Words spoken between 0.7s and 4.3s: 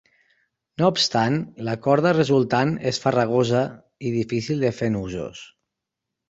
No obstant, la corda resultant és farragosa i